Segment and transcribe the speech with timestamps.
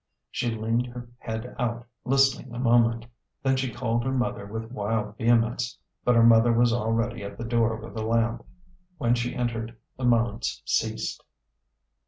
[0.31, 3.05] She leaned her head out, listening a moment.
[3.43, 5.77] Then she called her mother with wild vehemence.
[6.03, 8.43] But her mother was already at the door with a lamp.
[8.97, 11.23] When she entered, the moans ceased.